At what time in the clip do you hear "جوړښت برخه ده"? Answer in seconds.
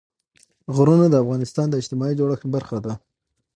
2.19-2.93